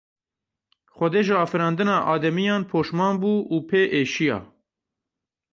[0.95, 4.39] Xwedê ji afirandina ademiyan poşman bû û pê êşiya.